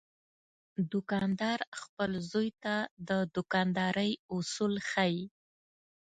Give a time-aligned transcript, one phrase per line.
[0.91, 2.75] دوکاندار خپل زوی ته
[3.07, 5.23] د دوکاندارۍ اصول ښيي.